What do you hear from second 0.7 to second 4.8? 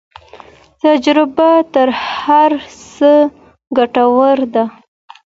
تجربه تر هر څه ګټوره ده.